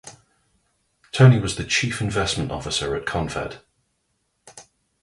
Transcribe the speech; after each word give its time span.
Tony 1.11 1.37
was 1.37 1.57
the 1.57 1.63
Chief 1.63 2.01
Investment 2.01 2.49
Officer 2.51 2.95
at 2.95 3.05
Confed. 3.05 3.59